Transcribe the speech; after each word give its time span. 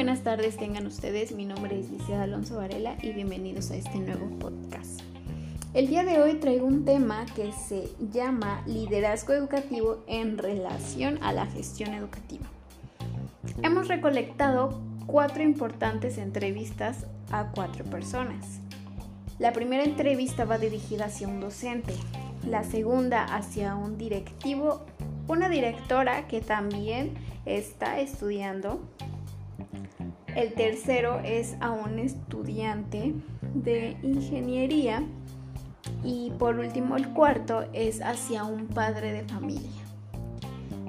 buenas 0.00 0.22
tardes 0.22 0.56
tengan 0.56 0.86
ustedes, 0.86 1.32
mi 1.32 1.44
nombre 1.44 1.78
es 1.78 1.90
Licia 1.90 2.22
Alonso 2.22 2.56
Varela 2.56 2.96
y 3.02 3.12
bienvenidos 3.12 3.70
a 3.70 3.76
este 3.76 3.98
nuevo 3.98 4.30
podcast. 4.38 5.02
El 5.74 5.88
día 5.88 6.04
de 6.04 6.22
hoy 6.22 6.36
traigo 6.36 6.64
un 6.64 6.86
tema 6.86 7.26
que 7.36 7.52
se 7.52 7.86
llama 8.10 8.62
liderazgo 8.66 9.34
educativo 9.34 10.02
en 10.06 10.38
relación 10.38 11.18
a 11.22 11.34
la 11.34 11.44
gestión 11.44 11.92
educativa. 11.92 12.46
Hemos 13.62 13.88
recolectado 13.88 14.80
cuatro 15.04 15.42
importantes 15.42 16.16
entrevistas 16.16 17.04
a 17.30 17.50
cuatro 17.54 17.84
personas. 17.84 18.60
La 19.38 19.52
primera 19.52 19.84
entrevista 19.84 20.46
va 20.46 20.56
dirigida 20.56 21.04
hacia 21.04 21.28
un 21.28 21.40
docente, 21.40 21.92
la 22.48 22.64
segunda 22.64 23.24
hacia 23.24 23.76
un 23.76 23.98
directivo, 23.98 24.80
una 25.28 25.50
directora 25.50 26.26
que 26.26 26.40
también 26.40 27.12
está 27.44 28.00
estudiando. 28.00 28.80
El 30.36 30.52
tercero 30.54 31.20
es 31.24 31.56
a 31.60 31.72
un 31.72 31.98
estudiante 31.98 33.14
de 33.54 33.96
ingeniería 34.02 35.02
y 36.04 36.30
por 36.38 36.58
último 36.58 36.96
el 36.96 37.08
cuarto 37.08 37.64
es 37.72 38.00
hacia 38.00 38.44
un 38.44 38.68
padre 38.68 39.12
de 39.12 39.24
familia. 39.24 39.70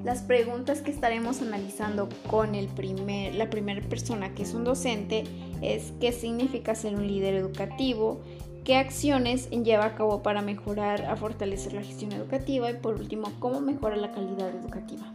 Las 0.04 0.22
preguntas 0.22 0.80
que 0.80 0.90
estaremos 0.90 1.42
analizando 1.42 2.08
con 2.28 2.54
el 2.54 2.66
primer, 2.68 3.34
la 3.34 3.50
primera 3.50 3.80
persona 3.88 4.34
que 4.34 4.42
es 4.42 4.54
un 4.54 4.64
docente 4.64 5.24
es 5.60 5.92
qué 6.00 6.12
significa 6.12 6.74
ser 6.74 6.94
un 6.94 7.06
líder 7.06 7.34
educativo, 7.34 8.20
qué 8.64 8.76
acciones 8.76 9.50
lleva 9.50 9.86
a 9.86 9.94
cabo 9.94 10.22
para 10.22 10.42
mejorar, 10.42 11.04
a 11.04 11.16
fortalecer 11.16 11.72
la 11.72 11.82
gestión 11.82 12.12
educativa 12.12 12.70
y 12.70 12.74
por 12.74 12.94
último 12.94 13.32
cómo 13.38 13.60
mejora 13.60 13.96
la 13.96 14.12
calidad 14.12 14.50
educativa. 14.50 15.12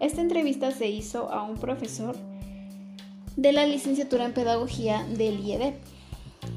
Esta 0.00 0.20
entrevista 0.20 0.70
se 0.70 0.88
hizo 0.88 1.30
a 1.30 1.42
un 1.42 1.56
profesor 1.56 2.14
de 3.36 3.52
la 3.52 3.66
licenciatura 3.66 4.24
en 4.24 4.32
pedagogía 4.32 5.04
del 5.08 5.40
IEDEP. 5.40 5.76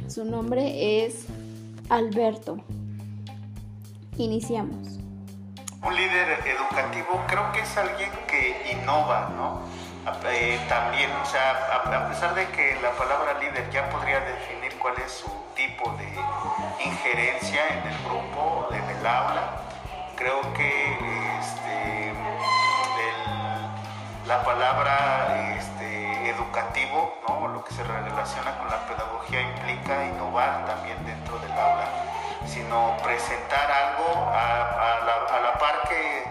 Su 0.08 0.26
nombre 0.26 1.06
es 1.06 1.26
Alberto. 1.90 2.58
Iniciamos. 4.18 5.00
Un 5.84 5.96
líder 5.96 6.40
educativo 6.46 7.24
creo 7.28 7.52
que 7.52 7.60
es 7.62 7.78
alguien 7.78 8.10
que 8.28 8.74
innova, 8.74 9.30
¿no? 9.36 9.62
Eh, 10.32 10.60
también, 10.70 11.12
o 11.22 11.26
sea, 11.26 11.52
a, 11.76 12.08
pesar 12.10 12.34
de 12.34 12.48
que 12.48 12.78
la 12.82 12.92
palabra 12.94 13.40
líder 13.40 13.70
ya 13.72 13.90
podría 13.90 14.22
definir 14.22 14.74
cuál 14.80 14.94
es 15.06 15.12
su 15.12 15.30
tipo 15.56 15.92
de 15.98 16.08
injerencia 16.84 17.62
en 17.68 17.88
el 17.92 17.98
grupo, 18.06 18.70
en 18.72 18.98
el 18.98 19.06
aula, 19.06 19.62
creo 20.16 20.42
que 20.54 20.94
este, 21.40 22.14
la 24.28 24.44
palabra 24.44 25.47
educativo, 26.38 27.18
¿no? 27.28 27.48
lo 27.48 27.64
que 27.64 27.74
se 27.74 27.84
relaciona 27.84 28.58
con 28.58 28.70
la 28.70 28.86
pedagogía 28.86 29.42
implica 29.42 30.06
innovar 30.06 30.66
también 30.66 31.04
dentro 31.06 31.38
del 31.40 31.52
aula, 31.52 31.90
sino 32.46 32.96
presentar 33.04 33.70
algo 33.72 34.30
a, 34.32 35.00
la, 35.42 35.58
par 35.60 35.90
que 35.90 36.24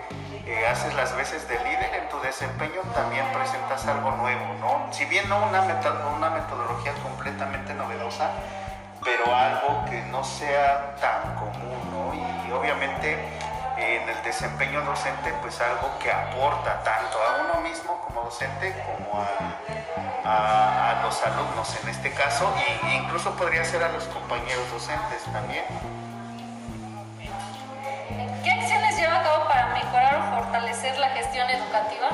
eh, 0.46 0.66
haces 0.68 0.94
las 0.94 1.16
veces 1.16 1.48
de 1.48 1.58
líder 1.58 1.94
en 1.94 2.08
tu 2.08 2.20
desempeño, 2.20 2.80
también 2.94 3.26
presentas 3.32 3.86
algo 3.88 4.12
nuevo, 4.12 4.54
¿no? 4.60 4.92
Si 4.92 5.04
bien 5.06 5.28
no 5.28 5.38
una, 5.38 5.62
una 5.62 6.30
metodología 6.30 6.92
completamente 7.02 7.74
novedosa, 7.74 8.30
pero 9.04 9.34
algo 9.34 9.84
que 9.90 10.02
no 10.02 10.22
sea 10.22 10.94
tan 11.00 11.34
común, 11.34 11.78
¿no? 11.90 12.14
Y 12.14 12.52
obviamente 12.52 13.18
desempeño 14.26 14.82
docente, 14.82 15.32
pues 15.40 15.60
algo 15.60 15.98
que 16.00 16.10
aporta 16.10 16.82
tanto 16.82 17.18
a 17.22 17.42
uno 17.44 17.60
mismo 17.60 18.00
como 18.04 18.22
docente 18.22 18.74
como 18.84 19.24
a, 20.24 21.00
los 21.02 21.22
alumnos 21.22 21.76
en 21.82 21.88
este 21.88 22.12
caso, 22.12 22.52
e 22.58 22.96
incluso 22.96 23.30
podría 23.36 23.64
ser 23.64 23.82
a 23.84 23.88
los 23.88 24.04
compañeros 24.04 24.68
docentes 24.72 25.22
también. 25.32 25.64
¿Qué 28.42 28.50
acciones 28.50 28.96
lleva 28.96 29.20
a 29.20 29.22
cabo 29.22 29.44
para 29.48 29.66
mejorar 29.68 30.16
o 30.16 30.42
fortalecer 30.42 30.98
la 30.98 31.10
gestión 31.10 31.48
educativa? 31.48 32.08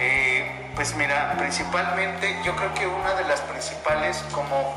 Eh, 0.00 0.72
pues 0.74 0.96
mira, 0.96 1.34
principalmente 1.38 2.36
yo 2.44 2.56
creo 2.56 2.74
que 2.74 2.86
una 2.88 3.14
de 3.14 3.24
las 3.24 3.40
principales 3.42 4.24
como 4.32 4.74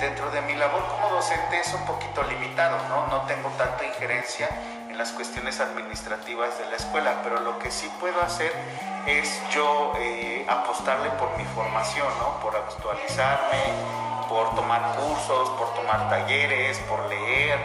dentro 0.00 0.30
de 0.30 0.40
mi 0.42 0.54
labor 0.54 0.86
como 0.86 1.08
docente 1.10 1.60
es 1.60 1.72
un 1.74 1.84
poquito 1.84 2.22
limitado, 2.24 2.76
¿no? 2.88 3.06
No 3.08 3.22
tengo 3.22 3.48
tanta 3.50 3.84
injerencia 3.84 4.48
en 4.88 4.96
las 4.98 5.12
cuestiones 5.12 5.60
administrativas 5.60 6.58
de 6.58 6.66
la 6.66 6.76
escuela, 6.76 7.20
pero 7.22 7.40
lo 7.40 7.58
que 7.58 7.70
sí 7.70 7.90
puedo 8.00 8.20
hacer 8.22 8.52
es 9.06 9.40
yo 9.50 9.92
eh, 9.98 10.46
apostarle 10.48 11.10
por 11.10 11.36
mi 11.36 11.44
formación, 11.44 12.08
¿no? 12.18 12.40
Por 12.40 12.56
actualizarme, 12.56 13.62
por 14.28 14.54
tomar 14.54 14.96
cursos, 14.96 15.50
por 15.50 15.74
tomar 15.74 16.08
talleres, 16.08 16.78
por 16.88 17.06
leer. 17.08 17.58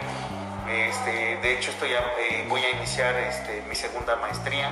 Este, 0.68 1.36
de 1.36 1.52
hecho, 1.52 1.70
estoy 1.70 1.92
eh, 1.92 2.46
voy 2.48 2.64
a 2.64 2.70
iniciar 2.70 3.14
este, 3.16 3.62
mi 3.68 3.74
segunda 3.74 4.16
maestría. 4.16 4.70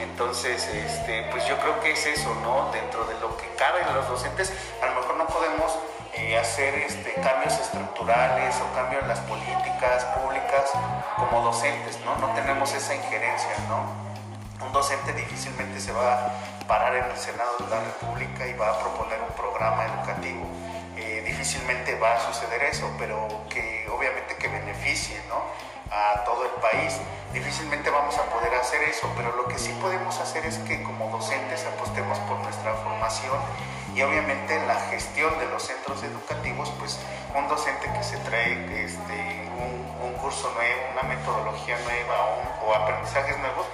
Entonces, 0.00 0.66
este, 0.68 1.28
pues 1.30 1.46
yo 1.46 1.56
creo 1.58 1.80
que 1.80 1.92
es 1.92 2.06
eso, 2.06 2.34
¿no? 2.42 2.70
Dentro 2.72 3.04
de 3.04 3.18
lo 3.20 3.36
que 3.36 3.48
cabe 3.56 3.80
los 3.94 4.08
docentes, 4.08 4.52
a 4.82 4.86
lo 4.86 4.94
mejor 5.00 5.16
no 5.16 5.26
podemos 5.26 5.72
eh, 6.16 6.38
hacer 6.38 6.74
este, 6.74 7.12
cambios 7.14 7.58
estructurales 7.58 8.54
o 8.60 8.74
cambios 8.74 9.02
en 9.02 9.08
las 9.08 9.20
políticas 9.20 10.04
públicas 10.16 10.70
como 11.16 11.42
docentes, 11.42 11.98
¿no? 12.04 12.16
No 12.16 12.32
tenemos 12.34 12.72
esa 12.72 12.94
injerencia, 12.94 13.50
¿no? 13.68 14.04
Un 14.64 14.72
docente 14.72 15.12
difícilmente 15.12 15.80
se 15.80 15.92
va 15.92 16.14
a 16.14 16.32
parar 16.68 16.94
en 16.96 17.04
el 17.10 17.16
Senado 17.16 17.56
de 17.58 17.68
la 17.68 17.80
República 17.80 18.46
y 18.46 18.54
va 18.54 18.70
a 18.70 18.78
proponer 18.78 19.20
un 19.20 19.34
programa 19.34 19.84
educativo. 19.86 20.46
Eh, 20.96 21.24
difícilmente 21.26 21.98
va 21.98 22.14
a 22.14 22.20
suceder 22.20 22.62
eso, 22.62 22.88
pero 22.98 23.28
que 23.50 23.83
Difícilmente 27.64 27.90
vamos 27.90 28.18
a 28.18 28.24
poder 28.24 28.54
hacer 28.56 28.82
eso, 28.82 29.10
pero 29.16 29.34
lo 29.36 29.48
que 29.48 29.58
sí 29.58 29.72
podemos 29.80 30.20
hacer 30.20 30.44
es 30.44 30.58
que 30.68 30.82
como 30.82 31.08
docentes 31.08 31.64
apostemos 31.64 32.18
por 32.28 32.36
nuestra 32.40 32.74
formación 32.74 33.38
y 33.94 34.02
obviamente 34.02 34.60
la 34.66 34.74
gestión 34.90 35.38
de 35.38 35.46
los 35.46 35.62
centros 35.62 36.02
educativos, 36.02 36.70
pues 36.78 37.00
un 37.34 37.48
docente 37.48 37.90
que 37.90 38.02
se 38.02 38.18
trae 38.18 38.84
este, 38.84 39.48
un, 40.02 40.12
curso 40.20 40.52
nuevo, 40.52 40.80
una 40.92 41.08
metodología 41.08 41.78
nueva 41.84 42.14
o 42.66 42.74
aprendizajes 42.74 43.38
nuevos, 43.38 43.66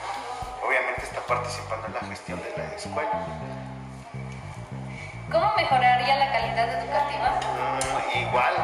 obviamente 0.64 1.02
está 1.02 1.20
participando 1.22 1.88
en 1.88 1.94
la 1.94 2.00
gestión 2.00 2.40
de 2.40 2.54
la 2.56 2.72
escuela. 2.76 3.26
¿Cómo 5.32 5.52
mejoraría 5.56 6.16
la 6.16 6.30
calidad 6.30 6.78
educativa? 6.78 7.40
Mm, 7.42 8.18
igual, 8.20 8.54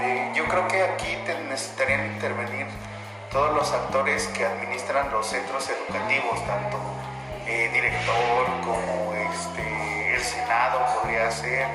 eh, 0.00 0.32
yo 0.34 0.48
creo 0.48 0.66
que 0.68 0.82
aquí 0.84 1.18
necesitarían 1.50 2.06
intervenir 2.06 2.66
todos 3.30 3.54
los 3.54 3.72
actores 3.72 4.26
que 4.28 4.44
administran 4.44 5.10
los 5.10 5.26
centros 5.26 5.68
educativos, 5.68 6.44
tanto 6.46 6.78
eh, 7.46 7.70
director 7.72 8.46
como 8.64 9.14
este, 9.14 10.14
el 10.14 10.20
Senado 10.20 10.84
podría 10.96 11.30
ser, 11.30 11.66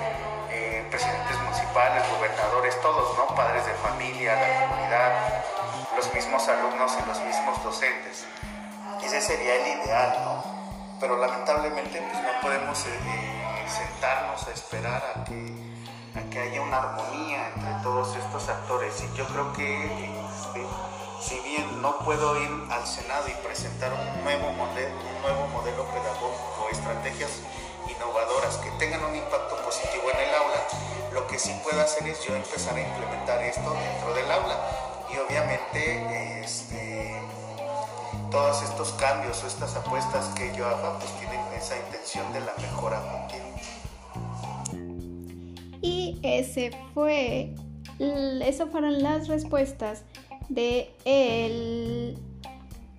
eh, 0.52 0.86
presidentes 0.90 1.40
municipales, 1.42 2.04
gobernadores, 2.12 2.80
todos, 2.82 3.18
¿no? 3.18 3.34
Padres 3.36 3.66
de 3.66 3.74
familia, 3.76 4.36
la 4.36 4.68
comunidad, 4.68 5.44
los 5.96 6.14
mismos 6.14 6.48
alumnos 6.48 6.98
y 7.02 7.08
los 7.08 7.20
mismos 7.22 7.64
docentes. 7.64 8.26
Ese 9.04 9.22
sería 9.22 9.56
el 9.56 9.82
ideal, 9.82 10.18
¿no? 10.26 10.44
Pero 11.00 11.18
lamentablemente 11.18 12.02
pues, 12.02 12.24
no 12.24 12.42
podemos 12.42 12.86
eh, 12.86 13.66
sentarnos 13.68 14.46
a 14.48 14.52
esperar 14.52 15.04
a 15.16 15.24
que, 15.24 15.56
que 16.32 16.40
haya 16.40 16.62
una 16.62 16.78
armonía 16.78 17.48
entre 17.56 17.72
todos 17.84 18.16
estos 18.16 18.50
actores. 18.50 19.04
Y 19.04 19.18
yo 19.18 19.26
creo 19.28 19.54
que 19.54 19.86
este, 19.86 20.66
si 21.26 21.40
bien 21.40 21.82
no 21.82 21.98
puedo 22.06 22.40
ir 22.40 22.50
al 22.70 22.86
Senado 22.86 23.28
y 23.28 23.44
presentar 23.44 23.92
un 23.94 24.24
nuevo 24.24 24.52
modelo, 24.52 24.94
un 24.94 25.22
nuevo 25.24 25.48
modelo 25.48 25.86
pedagógico, 25.86 26.70
estrategias 26.72 27.32
innovadoras 27.90 28.58
que 28.58 28.70
tengan 28.78 29.04
un 29.04 29.16
impacto 29.16 29.56
positivo 29.66 30.04
en 30.14 30.20
el 30.20 30.36
aula, 30.36 30.62
lo 31.14 31.26
que 31.26 31.40
sí 31.40 31.52
puedo 31.64 31.82
hacer 31.82 32.08
es 32.08 32.24
yo 32.24 32.36
empezar 32.36 32.76
a 32.76 32.82
implementar 32.82 33.42
esto 33.42 33.74
dentro 33.74 34.14
del 34.14 34.30
aula 34.30 34.56
y 35.12 35.18
obviamente 35.18 36.42
este, 36.44 37.20
todos 38.30 38.62
estos 38.62 38.92
cambios 38.92 39.44
o 39.44 39.48
estas 39.48 39.76
apuestas 39.76 40.28
que 40.36 40.56
yo 40.56 40.68
haga 40.68 41.00
pues 41.00 41.12
tienen 41.18 41.42
esa 41.58 41.76
intención 41.76 42.32
de 42.34 42.42
la 42.42 42.54
mejora 42.62 43.02
continua. 43.02 43.46
Y 45.82 46.20
ese 46.22 46.70
fue, 46.94 47.56
eso 47.98 48.68
fueron 48.68 49.02
las 49.02 49.28
respuestas 49.28 50.04
de 50.50 50.92
el 51.06 52.18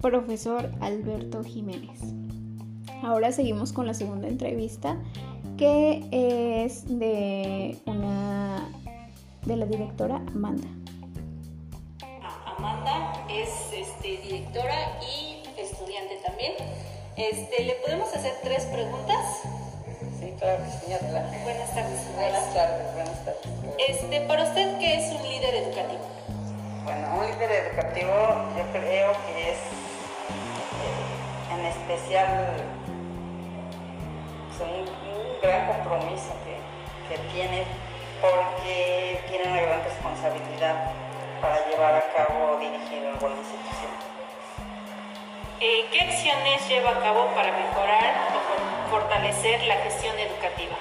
profesor 0.00 0.70
Alberto 0.81 1.43
Jiménez. 1.44 2.00
Ahora 3.02 3.32
seguimos 3.32 3.72
con 3.72 3.87
la 3.87 3.94
segunda 3.94 4.28
entrevista 4.28 4.96
que 5.56 6.06
es 6.64 6.87
de 6.98 7.78
una 7.87 8.69
de 9.44 9.56
la 9.56 9.66
directora 9.66 10.16
Amanda. 10.34 10.66
Amanda 12.58 13.26
es 13.31 13.49
este, 13.72 14.19
directora 14.22 14.99
y 15.02 15.42
estudiante 15.60 16.19
también. 16.25 16.52
Este, 17.16 17.64
¿Le 17.64 17.75
podemos 17.76 18.08
hacer 18.14 18.32
tres 18.42 18.64
preguntas? 18.66 19.25
claro, 20.38 20.62
señora. 20.81 21.31
Buenas 21.44 21.75
tardes. 21.75 22.14
Buenas 22.14 22.54
tardes, 22.54 22.94
buenas 22.94 23.25
tardes. 23.25 23.40
Este, 23.88 24.20
para 24.22 24.44
usted, 24.44 24.78
¿qué 24.78 24.94
es 24.96 25.14
un 25.14 25.22
líder 25.22 25.54
educativo? 25.54 26.02
Bueno, 26.84 27.19
un 27.19 27.25
líder 27.38 27.66
educativo 27.66 28.12
yo 28.56 28.64
creo 28.72 29.12
que 29.26 29.50
es 29.50 29.58
eh, 29.58 31.54
en 31.54 31.66
especial 31.66 32.54
pues, 34.48 34.60
un, 34.70 34.88
un 34.88 35.40
gran 35.42 35.66
compromiso 35.66 36.32
que, 36.44 36.56
que 37.08 37.20
tiene 37.32 37.64
porque 38.20 39.20
tiene 39.28 39.52
una 39.52 39.60
gran 39.60 39.84
responsabilidad 39.84 40.92
para 41.42 41.66
llevar 41.68 41.94
a 41.96 42.04
cabo 42.16 42.56
o 42.56 42.58
dirigir 42.58 43.06
alguna 43.06 43.36
institución. 43.36 43.92
Eh, 45.60 45.84
¿Qué 45.92 46.00
acciones 46.00 46.66
lleva 46.68 46.90
a 46.90 47.00
cabo 47.00 47.26
para 47.34 47.52
mejorar 47.52 48.14
o 48.32 48.40
for- 48.40 49.00
fortalecer 49.02 49.62
la 49.64 49.76
gestión 49.76 50.18
educativa? 50.18 50.76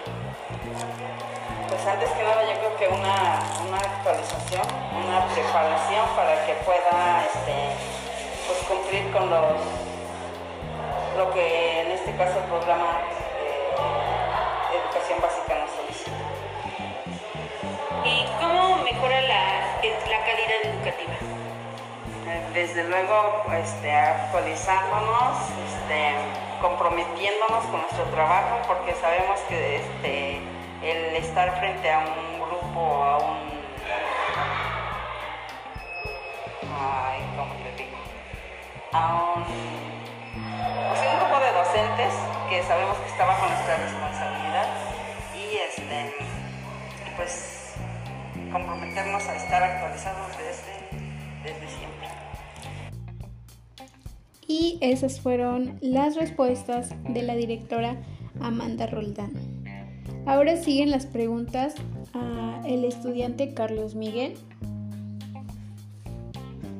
Pues 1.67 1.85
antes 1.85 2.09
que 2.11 2.23
nada 2.23 2.43
creo 2.77 2.89
que 2.89 2.95
una, 2.95 3.41
una 3.67 3.77
actualización, 3.77 4.63
una 5.05 5.25
preparación 5.33 6.05
para 6.15 6.45
que 6.45 6.53
pueda 6.65 7.25
este, 7.25 7.75
pues 8.47 8.59
cumplir 8.67 9.11
con 9.11 9.29
los 9.29 9.43
lo 11.17 11.31
que 11.33 11.81
en 11.81 11.91
este 11.91 12.15
caso 12.17 12.39
el 12.39 12.45
programa 12.45 12.99
de 13.39 14.77
educación 14.77 15.19
básica 15.21 15.55
nos 15.59 15.71
solicita. 15.71 16.11
¿Y 18.03 18.25
cómo 18.39 18.77
mejora 18.83 19.21
la, 19.21 19.79
la 19.81 20.25
calidad 20.25 20.59
educativa? 20.63 21.13
Eh, 22.27 22.41
Desde 22.53 22.83
luego 22.83 23.43
este, 23.53 23.91
actualizándonos, 23.91 25.37
este, 25.67 26.15
comprometiéndonos 26.61 27.63
con 27.71 27.81
nuestro 27.81 28.03
trabajo 28.11 28.57
porque 28.67 28.93
sabemos 28.95 29.39
que 29.47 29.77
este, 29.77 30.41
el 30.83 31.15
estar 31.15 31.57
frente 31.59 31.89
a 31.89 31.99
un 31.99 32.34
grupo 32.75 32.81
o 32.81 33.03
a 33.03 33.17
un 33.17 33.55
ay, 36.77 37.19
¿cómo 37.37 37.53
te 37.63 37.83
digo? 37.83 37.97
A 38.91 39.33
un, 39.35 39.43
pues, 40.89 41.01
un 41.01 41.19
grupo 41.19 41.39
de 41.39 41.51
docentes 41.53 42.13
que 42.49 42.63
sabemos 42.63 42.97
que 42.97 43.09
está 43.09 43.25
bajo 43.25 43.47
nuestra 43.47 43.77
responsabilidad 43.77 44.67
y 45.33 45.57
este 45.57 46.13
pues 47.15 47.75
comprometernos 48.51 49.25
a 49.25 49.35
estar 49.35 49.63
actualizados 49.63 50.27
desde, 50.37 50.73
desde 51.43 51.67
siempre. 51.77 52.07
Y 54.47 54.77
esas 54.81 55.21
fueron 55.21 55.77
las 55.81 56.15
respuestas 56.15 56.93
de 57.03 57.21
la 57.23 57.35
directora 57.35 57.95
Amanda 58.41 58.85
Roldán. 58.85 59.31
Ahora 60.25 60.57
siguen 60.57 60.91
las 60.91 61.05
preguntas 61.05 61.75
el 62.65 62.85
estudiante 62.85 63.53
Carlos 63.53 63.95
Miguel. 63.95 64.35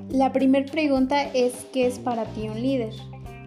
La 0.10 0.32
primera 0.32 0.66
pregunta 0.72 1.24
es 1.24 1.66
¿qué 1.74 1.88
es 1.88 2.00
para 2.00 2.26
ti 2.26 2.48
un 2.48 2.62
líder? 2.62 2.94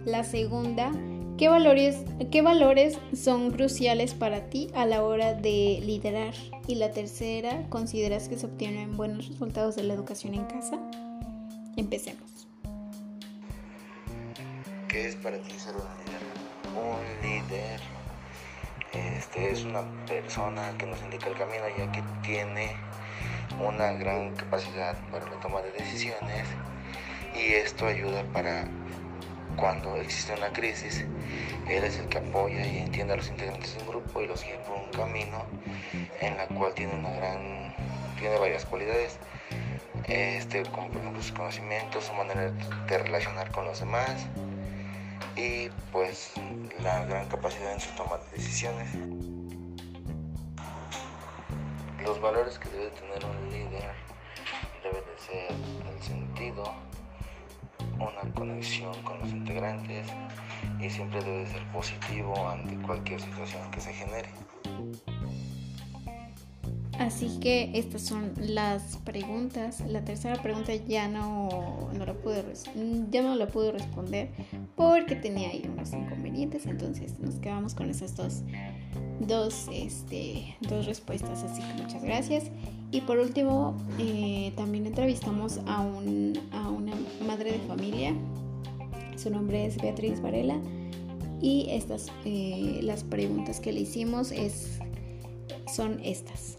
La 0.05 0.25
segunda, 0.25 0.93
¿qué 1.37 1.49
valores, 1.49 2.05
¿qué 2.31 2.43
valores 2.43 2.99
son 3.15 3.51
cruciales 3.51 4.15
para 4.15 4.51
ti 4.51 4.69
a 4.75 4.85
la 4.87 5.03
hora 5.03 5.35
de 5.35 5.81
liderar? 5.83 6.35
Y 6.67 6.75
la 6.75 6.91
tercera, 6.91 7.67
¿consideras 7.71 8.29
que 8.29 8.37
se 8.37 8.47
obtienen 8.47 8.97
buenos 8.97 9.29
resultados 9.29 9.77
de 9.77 9.85
la 9.85 9.95
educación 9.95 10.35
en 10.35 10.45
casa? 10.45 10.79
Empecemos. 11.77 12.47
¿Qué 14.89 15.09
es 15.09 15.17
para 15.17 15.39
ti 15.39 15.53
ser 15.53 15.75
un 15.75 15.83
líder? 16.05 16.21
Un 16.75 17.23
líder 17.23 17.98
este, 18.93 19.51
es 19.51 19.65
una 19.65 19.83
persona 20.07 20.73
que 20.79 20.87
nos 20.87 21.03
indica 21.03 21.29
el 21.29 21.37
camino 21.37 21.65
ya 21.77 21.91
que 21.93 22.03
tiene 22.23 22.77
una 23.61 23.93
gran 23.93 24.35
capacidad 24.35 24.97
para 25.11 25.27
la 25.27 25.41
toma 25.41 25.61
de 25.63 25.73
decisiones 25.73 26.47
y 27.35 27.53
esto 27.53 27.87
ayuda 27.87 28.25
para 28.33 28.69
cuando 29.57 29.97
existe 29.97 30.35
una 30.35 30.53
crisis, 30.53 31.05
él 31.69 31.85
es 31.85 31.99
el 31.99 32.07
que 32.07 32.19
apoya 32.19 32.65
y 32.65 32.79
entiende 32.79 33.15
a 33.15 33.17
los 33.17 33.29
integrantes 33.29 33.75
de 33.75 33.83
un 33.83 33.89
grupo 33.89 34.23
y 34.23 34.29
los 34.29 34.45
guía 34.45 34.63
por 34.63 34.77
un 34.77 34.91
camino 34.91 35.45
en 36.21 36.37
la 36.37 36.47
cual 36.47 36.73
tiene 36.75 36.95
una 36.95 37.11
gran, 37.11 37.75
tiene 38.19 38.39
varias 38.39 38.65
cualidades, 38.65 39.19
este, 40.05 40.63
como 40.63 40.89
por 40.89 40.99
ejemplo 40.99 41.21
sus 41.21 41.33
conocimientos, 41.33 42.05
su 42.05 42.15
manera 42.15 42.53
de 42.53 42.99
relacionar 42.99 43.51
con 43.51 43.65
los 43.65 43.81
demás 43.81 44.27
y 45.39 45.71
pues 45.93 46.33
la 46.83 47.05
gran 47.05 47.29
capacidad 47.29 47.73
en 47.73 47.81
su 47.81 47.91
toma 47.95 48.17
de 48.17 48.37
decisiones. 48.37 48.89
Los 52.03 52.21
valores 52.21 52.59
que 52.59 52.69
debe 52.71 52.91
tener 52.91 53.25
un 53.25 53.51
líder 53.51 53.93
debe 54.83 55.01
de 55.01 55.19
ser 55.19 55.95
el 55.95 56.03
sentido, 56.03 56.65
una 57.95 58.35
conexión 58.35 59.01
con 59.03 59.21
los 59.21 59.29
integrantes 59.29 60.09
y 60.81 60.91
siempre 60.91 61.23
debe 61.23 61.39
de 61.39 61.47
ser 61.47 61.65
positivo 61.73 62.49
ante 62.49 62.75
cualquier 62.85 63.21
situación 63.21 63.71
que 63.71 63.81
se 63.81 63.93
genere. 63.93 64.31
Así 66.99 67.39
que 67.39 67.71
estas 67.75 68.03
son 68.03 68.33
las 68.39 68.97
preguntas. 69.05 69.81
La 69.83 70.05
tercera 70.05 70.43
pregunta 70.43 70.75
ya 70.75 71.07
no, 71.07 71.91
no 71.93 72.05
la 72.05 72.13
pude 72.15 72.45
ya 73.11 73.23
no 73.23 73.37
la 73.37 73.47
pude 73.47 73.71
responder 73.71 74.31
porque 74.79 75.17
tenía 75.17 75.49
ahí 75.49 75.69
unos 75.71 75.93
inconvenientes. 75.93 76.65
Entonces 76.65 77.19
nos 77.19 77.35
quedamos 77.35 77.75
con 77.75 77.91
esas 77.91 78.15
dos, 78.15 78.43
dos, 79.19 79.67
este, 79.73 80.57
dos 80.61 80.87
respuestas. 80.87 81.43
Así 81.43 81.61
que 81.61 81.83
muchas 81.83 82.05
gracias. 82.05 82.45
Y 82.93 83.01
por 83.01 83.19
último, 83.19 83.77
eh, 83.99 84.53
también 84.57 84.87
entrevistamos 84.87 85.59
a, 85.67 85.81
un, 85.81 86.41
a 86.53 86.71
una 86.71 86.95
madre 87.27 87.53
de 87.53 87.59
familia. 87.67 88.15
Su 89.17 89.31
nombre 89.31 89.67
es 89.67 89.77
Beatriz 89.79 90.23
Varela. 90.23 90.57
Y 91.43 91.67
estas, 91.71 92.07
eh, 92.25 92.79
las 92.83 93.03
preguntas 93.03 93.59
que 93.59 93.73
le 93.73 93.81
hicimos 93.81 94.31
es, 94.31 94.79
son 95.75 95.99
estas. 96.05 96.57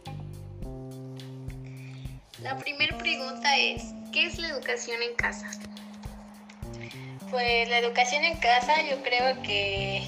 La 2.43 2.57
primera 2.57 2.97
pregunta 2.97 3.57
es, 3.57 3.93
¿qué 4.11 4.25
es 4.25 4.39
la 4.39 4.49
educación 4.49 4.97
en 5.09 5.15
casa? 5.15 5.49
Pues 7.31 7.69
la 7.69 7.77
educación 7.77 8.23
en 8.23 8.37
casa 8.37 8.81
yo 8.89 9.03
creo 9.03 9.39
que 9.43 10.03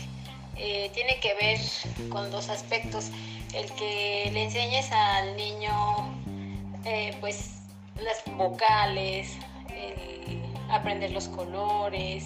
eh, 0.57 0.89
tiene 0.95 1.19
que 1.19 1.36
ver 1.36 1.60
con 2.10 2.31
dos 2.31 2.50
aspectos. 2.50 3.12
El 3.53 3.72
que 3.74 4.31
le 4.34 4.45
enseñes 4.45 4.91
al 4.91 5.36
niño 5.36 5.72
eh, 6.84 7.15
pues 7.19 7.51
las 8.01 8.24
vocales, 8.38 9.34
el 9.69 10.41
aprender 10.72 11.12
los 11.12 11.27
colores. 11.27 12.25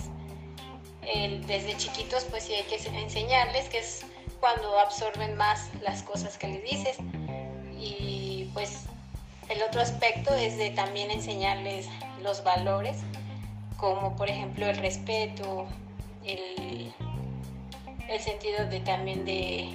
Desde 1.46 1.77
chiquitos 1.77 2.24
pues 2.25 2.43
sí 2.46 2.53
hay 2.53 2.63
que 2.63 2.77
enseñarles 2.98 3.69
que 3.69 3.79
es 3.79 4.05
cuando 4.39 4.79
absorben 4.79 5.36
más 5.36 5.69
las 5.81 6.03
cosas 6.03 6.38
que 6.38 6.48
les 6.48 6.63
dices. 6.63 6.98
Y 7.77 8.50
pues 8.53 8.86
el 9.50 9.62
otro 9.62 9.81
aspecto 9.81 10.34
es 10.34 10.58
de 10.58 10.69
también 10.69 11.12
enseñarles 11.12 11.88
los 12.22 12.43
valores 12.43 12.98
como 13.77 14.15
por 14.15 14.29
ejemplo 14.29 14.65
el 14.67 14.77
respeto, 14.77 15.67
el, 16.25 16.94
el 18.08 18.20
sentido 18.22 18.65
de 18.65 18.79
también 18.82 19.25
de 19.25 19.70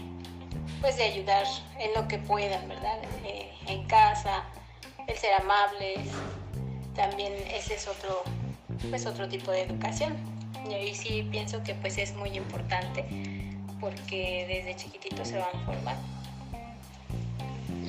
pues 0.80 0.97
de 0.97 1.04
ayudar 1.04 1.45
en 1.78 1.92
lo 1.95 2.09
que 2.09 2.19
puedan, 2.19 2.66
¿verdad? 2.69 2.99
Eh, 3.25 3.52
en 3.66 3.87
casa, 3.87 4.45
el 5.07 5.16
ser 5.16 5.35
amables, 5.35 6.09
también 6.95 7.33
ese 7.49 7.75
es 7.75 7.87
otro 7.87 8.23
pues 8.88 9.07
otro 9.07 9.28
tipo 9.28 9.50
de 9.50 9.62
educación. 9.62 10.16
Y 10.69 10.75
ahí 10.75 10.95
sí 10.95 11.26
pienso 11.30 11.62
que 11.62 11.75
pues 11.75 11.99
es 11.99 12.14
muy 12.14 12.30
importante 12.30 13.04
porque 13.80 14.47
desde 14.49 14.76
chiquititos 14.76 15.28
se 15.28 15.38
van 15.38 15.64
formando. 15.64 16.19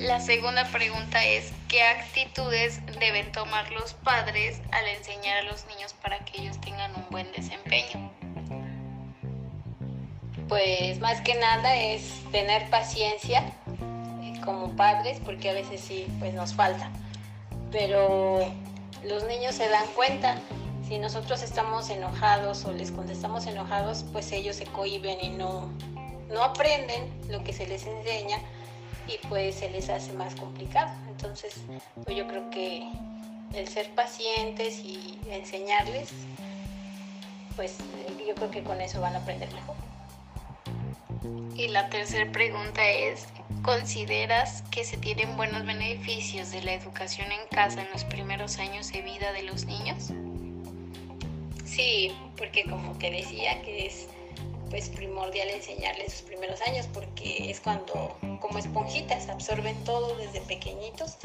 La 0.02 0.18
segunda 0.18 0.64
pregunta 0.64 1.24
es, 1.24 1.52
¿qué 1.68 1.80
actitudes 1.84 2.80
deben 2.98 3.30
tomar 3.30 3.70
los 3.70 3.94
padres 3.94 4.60
al 4.72 4.88
enseñar 4.88 5.38
a 5.38 5.42
los 5.44 5.64
niños 5.66 5.92
para 6.02 6.18
que 6.24 6.40
ellos 6.40 6.60
tengan 6.60 6.92
un 6.96 7.06
buen 7.08 7.30
desempeño? 7.30 8.10
Pues 10.48 10.98
más 10.98 11.20
que 11.20 11.36
nada 11.36 11.76
es 11.76 12.20
tener 12.32 12.68
paciencia 12.68 13.44
eh, 14.24 14.40
como 14.44 14.74
padres, 14.74 15.20
porque 15.24 15.50
a 15.50 15.52
veces 15.52 15.80
sí, 15.80 16.08
pues 16.18 16.34
nos 16.34 16.52
falta. 16.52 16.90
Pero 17.70 18.40
los 19.04 19.22
niños 19.26 19.54
se 19.54 19.68
dan 19.68 19.86
cuenta, 19.94 20.36
si 20.88 20.98
nosotros 20.98 21.44
estamos 21.44 21.90
enojados 21.90 22.64
o 22.64 22.72
les 22.72 22.90
contestamos 22.90 23.46
enojados, 23.46 24.04
pues 24.12 24.32
ellos 24.32 24.56
se 24.56 24.66
cohiben 24.66 25.18
y 25.22 25.28
no, 25.28 25.70
no 26.28 26.42
aprenden 26.42 27.08
lo 27.28 27.44
que 27.44 27.52
se 27.52 27.68
les 27.68 27.86
enseña 27.86 28.40
y 29.06 29.18
pues 29.28 29.56
se 29.56 29.70
les 29.70 29.88
hace 29.88 30.12
más 30.12 30.34
complicado. 30.34 30.90
Entonces, 31.08 31.54
pues 32.04 32.16
yo 32.16 32.26
creo 32.26 32.50
que 32.50 32.86
el 33.54 33.68
ser 33.68 33.90
pacientes 33.90 34.78
y 34.78 35.18
enseñarles, 35.28 36.10
pues 37.56 37.78
yo 38.26 38.34
creo 38.34 38.50
que 38.50 38.62
con 38.62 38.80
eso 38.80 39.00
van 39.00 39.14
a 39.14 39.18
aprender 39.18 39.52
mejor. 39.52 39.76
Y 41.56 41.68
la 41.68 41.88
tercera 41.90 42.30
pregunta 42.32 42.88
es, 42.88 43.28
¿consideras 43.62 44.62
que 44.70 44.84
se 44.84 44.96
tienen 44.96 45.36
buenos 45.36 45.64
beneficios 45.64 46.50
de 46.50 46.62
la 46.62 46.72
educación 46.72 47.30
en 47.30 47.46
casa 47.48 47.82
en 47.82 47.90
los 47.92 48.04
primeros 48.04 48.58
años 48.58 48.90
de 48.90 49.02
vida 49.02 49.32
de 49.32 49.42
los 49.42 49.66
niños? 49.66 50.10
Sí, 51.64 52.12
porque 52.36 52.64
como 52.64 52.98
te 52.98 53.10
decía 53.10 53.62
que 53.62 53.86
es 53.86 54.08
pues 54.72 54.88
primordial 54.88 55.50
enseñarles 55.50 56.14
sus 56.14 56.22
primeros 56.22 56.62
años 56.62 56.88
porque 56.94 57.50
es 57.50 57.60
cuando 57.60 58.16
como 58.40 58.58
esponjitas 58.58 59.28
absorben 59.28 59.76
todo 59.84 60.16
desde 60.16 60.40
pequeñitos 60.40 61.18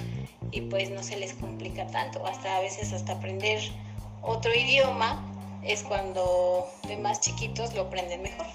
y 0.51 0.61
pues 0.61 0.89
no 0.89 1.01
se 1.01 1.15
les 1.15 1.33
complica 1.33 1.87
tanto, 1.87 2.25
hasta 2.27 2.57
a 2.57 2.59
veces 2.59 2.91
hasta 2.91 3.13
aprender 3.13 3.61
otro 4.21 4.53
idioma 4.53 5.23
es 5.63 5.81
cuando 5.83 6.67
de 6.89 6.97
más 6.97 7.21
chiquitos 7.21 7.73
lo 7.73 7.83
aprenden 7.83 8.21
mejor. 8.23 8.47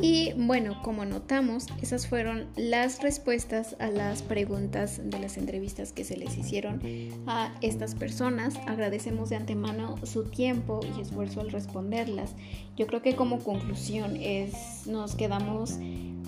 Y 0.00 0.34
bueno, 0.36 0.82
como 0.82 1.04
notamos, 1.06 1.66
esas 1.80 2.06
fueron 2.06 2.46
las 2.56 3.02
respuestas 3.02 3.76
a 3.78 3.88
las 3.88 4.22
preguntas 4.22 5.00
de 5.02 5.18
las 5.18 5.38
entrevistas 5.38 5.92
que 5.92 6.04
se 6.04 6.16
les 6.16 6.36
hicieron 6.36 6.80
a 7.26 7.54
estas 7.62 7.94
personas. 7.94 8.56
Agradecemos 8.66 9.30
de 9.30 9.36
antemano 9.36 9.96
su 10.04 10.24
tiempo 10.24 10.80
y 10.96 11.00
esfuerzo 11.00 11.40
al 11.40 11.50
responderlas. 11.50 12.34
Yo 12.76 12.86
creo 12.86 13.00
que 13.00 13.16
como 13.16 13.38
conclusión 13.38 14.16
es, 14.16 14.86
nos 14.86 15.14
quedamos 15.14 15.78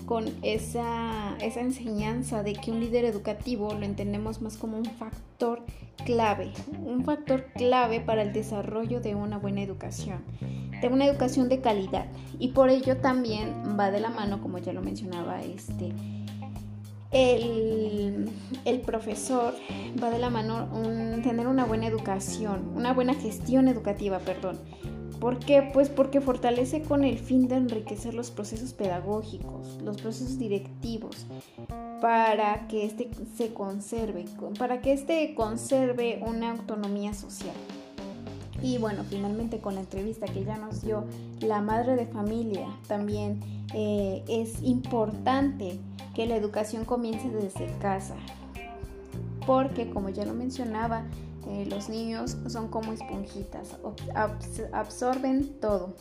con 0.07 0.25
esa, 0.41 1.37
esa 1.39 1.61
enseñanza 1.61 2.41
de 2.41 2.53
que 2.53 2.71
un 2.71 2.79
líder 2.79 3.05
educativo 3.05 3.75
lo 3.75 3.85
entendemos 3.85 4.41
más 4.41 4.57
como 4.57 4.77
un 4.77 4.85
factor 4.85 5.63
clave, 6.05 6.51
un 6.83 7.03
factor 7.03 7.45
clave 7.53 7.99
para 7.99 8.23
el 8.23 8.33
desarrollo 8.33 8.99
de 9.01 9.13
una 9.13 9.37
buena 9.37 9.61
educación 9.61 10.23
de 10.81 10.87
una 10.87 11.05
educación 11.05 11.49
de 11.49 11.61
calidad 11.61 12.05
y 12.39 12.49
por 12.49 12.69
ello 12.69 12.97
también 12.97 13.75
va 13.79 13.91
de 13.91 13.99
la 13.99 14.09
mano, 14.09 14.41
como 14.41 14.57
ya 14.57 14.73
lo 14.73 14.81
mencionaba 14.81 15.41
este, 15.41 15.93
el, 17.11 18.81
profesor, 18.85 19.55
va 20.01 20.09
de 20.09 20.19
la 20.19 20.29
mano 20.29 20.69
tener 21.23 21.47
una 21.47 21.65
buena 21.65 21.87
educación, 21.87 22.71
una 22.75 22.93
buena 22.93 23.13
gestión 23.13 23.67
educativa, 23.67 24.19
perdón. 24.19 24.59
¿Por 25.19 25.39
qué? 25.39 25.69
Pues 25.73 25.89
porque 25.89 26.21
fortalece 26.21 26.81
con 26.81 27.03
el 27.03 27.19
fin 27.19 27.49
de 27.49 27.55
enriquecer 27.55 28.13
los 28.13 28.31
procesos 28.31 28.73
pedagógicos, 28.73 29.77
los 29.83 29.97
procesos 29.97 30.39
directivos, 30.39 31.25
para 31.99 32.67
que 32.67 32.85
éste 32.85 33.09
se 33.35 33.53
conserve, 33.53 34.25
para 34.57 34.79
que 34.79 34.93
éste 34.93 35.33
conserve 35.35 36.23
una 36.25 36.51
autonomía 36.51 37.13
social. 37.13 37.55
Y 38.61 38.77
bueno, 38.77 39.03
finalmente 39.09 39.59
con 39.59 39.75
la 39.75 39.81
entrevista 39.81 40.25
que 40.27 40.43
ya 40.43 40.57
nos 40.57 40.81
dio 40.81 41.05
la 41.41 41.61
madre 41.61 41.95
de 41.95 42.07
familia, 42.07 42.67
también 42.87 43.39
eh, 43.73 44.23
es 44.27 44.61
importante 44.63 45.79
que 46.13 46.25
la 46.25 46.35
educación 46.35 46.85
comience 46.85 47.29
desde 47.29 47.67
casa. 47.79 48.15
Porque 49.45 49.89
como 49.89 50.09
ya 50.09 50.25
lo 50.25 50.33
mencionaba, 50.33 51.03
eh, 51.47 51.65
los 51.67 51.89
niños 51.89 52.37
son 52.47 52.67
como 52.67 52.93
esponjitas, 52.93 53.77
absorben 54.73 55.59
todo. 55.59 55.95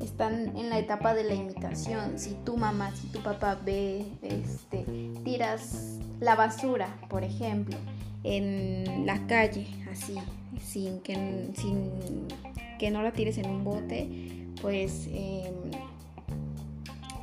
Están 0.00 0.56
en 0.56 0.70
la 0.70 0.78
etapa 0.78 1.14
de 1.14 1.24
la 1.24 1.34
imitación. 1.34 2.18
Si 2.18 2.34
tu 2.44 2.56
mamá, 2.56 2.94
si 2.94 3.08
tu 3.08 3.20
papá 3.20 3.58
ve, 3.64 4.06
este, 4.22 4.84
tiras 5.24 5.98
la 6.20 6.36
basura, 6.36 6.94
por 7.08 7.24
ejemplo, 7.24 7.76
en 8.22 9.06
la 9.06 9.26
calle, 9.26 9.66
así, 9.90 10.16
sin 10.60 11.00
que, 11.00 11.14
sin 11.54 11.90
que 12.78 12.90
no 12.90 13.02
la 13.02 13.12
tires 13.12 13.38
en 13.38 13.48
un 13.48 13.64
bote, 13.64 14.08
pues 14.60 15.08
em, 15.12 15.70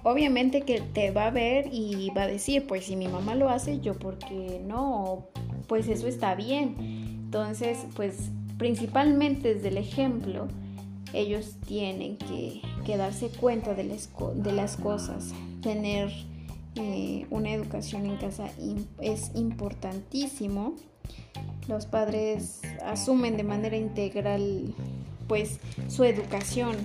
obviamente 0.04 0.62
que 0.62 0.82
te 0.82 1.12
va 1.12 1.28
a 1.28 1.32
ver 1.32 1.70
y 1.72 2.10
va 2.16 2.24
a 2.24 2.28
decir, 2.28 2.68
pues 2.68 2.86
si 2.86 2.96
mi 2.96 3.08
mamá 3.08 3.36
lo 3.36 3.50
hace, 3.50 3.80
yo 3.80 3.98
porque 3.98 4.62
no, 4.66 5.28
pues 5.68 5.88
eso 5.88 6.08
está 6.08 6.36
bien. 6.36 6.76
Entonces, 6.80 7.80
pues 7.96 8.32
principalmente 8.58 9.56
desde 9.56 9.70
el 9.70 9.78
ejemplo, 9.78 10.48
ellos 11.14 11.56
tienen 11.66 12.18
que, 12.18 12.62
darse 12.98 13.30
cuenta 13.30 13.74
de 13.74 13.86
las, 13.86 14.10
de 14.36 14.52
las 14.52 14.76
cosas, 14.76 15.34
tener 15.62 16.12
eh, 16.76 17.26
una 17.30 17.52
educación 17.52 18.06
en 18.06 18.18
casa 18.18 18.52
es 19.00 19.32
importantísimo 19.34 20.76
los 21.68 21.86
padres 21.86 22.62
asumen 22.84 23.38
de 23.38 23.44
manera 23.44 23.77
integral 23.77 24.74
pues 25.27 25.60
su 25.88 26.03
educación. 26.03 26.75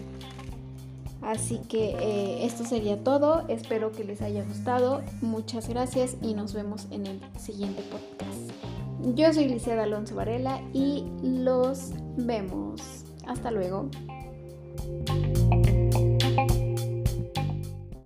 Así 1.23 1.59
que 1.68 1.97
eh, 2.00 2.47
esto 2.47 2.64
sería 2.64 3.02
todo. 3.02 3.45
Espero 3.49 3.90
que 3.90 4.04
les 4.04 4.23
haya 4.23 4.45
gustado. 4.45 5.02
Muchas 5.21 5.68
gracias 5.68 6.16
y 6.23 6.35
nos 6.35 6.54
vemos 6.54 6.87
en 6.90 7.06
el 7.06 7.21
siguiente 7.38 7.83
podcast. 7.83 9.16
Yo 9.16 9.33
soy 9.33 9.49
Licea 9.49 9.83
Alonso 9.83 10.14
Varela 10.14 10.61
y 10.73 11.04
los 11.23 11.90
vemos. 12.16 13.04
Hasta 13.26 13.50
luego. 13.50 13.90